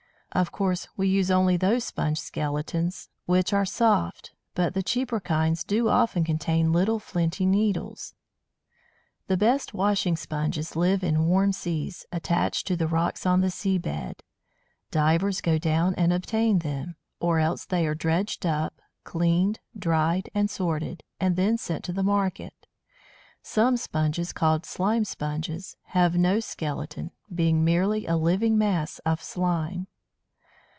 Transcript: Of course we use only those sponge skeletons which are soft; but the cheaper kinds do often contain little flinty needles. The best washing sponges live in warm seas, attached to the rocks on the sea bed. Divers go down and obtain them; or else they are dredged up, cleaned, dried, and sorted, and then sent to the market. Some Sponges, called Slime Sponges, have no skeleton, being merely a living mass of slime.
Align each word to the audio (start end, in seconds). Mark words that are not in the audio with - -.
Of 0.33 0.53
course 0.53 0.87
we 0.95 1.09
use 1.09 1.29
only 1.29 1.57
those 1.57 1.83
sponge 1.83 2.17
skeletons 2.17 3.09
which 3.25 3.51
are 3.51 3.65
soft; 3.65 4.31
but 4.55 4.73
the 4.73 4.81
cheaper 4.81 5.19
kinds 5.19 5.65
do 5.65 5.89
often 5.89 6.23
contain 6.23 6.71
little 6.71 6.99
flinty 6.99 7.45
needles. 7.45 8.15
The 9.27 9.35
best 9.35 9.73
washing 9.73 10.15
sponges 10.15 10.77
live 10.77 11.03
in 11.03 11.27
warm 11.27 11.51
seas, 11.51 12.05
attached 12.13 12.65
to 12.67 12.77
the 12.77 12.87
rocks 12.87 13.25
on 13.25 13.41
the 13.41 13.51
sea 13.51 13.77
bed. 13.77 14.23
Divers 14.89 15.41
go 15.41 15.57
down 15.57 15.93
and 15.95 16.13
obtain 16.13 16.59
them; 16.59 16.95
or 17.19 17.39
else 17.39 17.65
they 17.65 17.85
are 17.85 17.93
dredged 17.93 18.45
up, 18.45 18.79
cleaned, 19.03 19.59
dried, 19.77 20.29
and 20.33 20.49
sorted, 20.49 21.03
and 21.19 21.35
then 21.35 21.57
sent 21.57 21.83
to 21.83 21.91
the 21.91 22.03
market. 22.03 22.67
Some 23.41 23.75
Sponges, 23.75 24.31
called 24.31 24.65
Slime 24.65 25.03
Sponges, 25.03 25.75
have 25.87 26.15
no 26.15 26.39
skeleton, 26.39 27.11
being 27.35 27.65
merely 27.65 28.05
a 28.05 28.15
living 28.15 28.57
mass 28.57 28.99
of 28.99 29.21
slime. 29.21 29.87